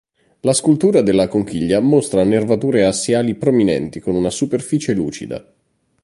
[0.39, 5.45] La scultura della conchiglia mostra nervature assiali prominenti con una superficie lucida.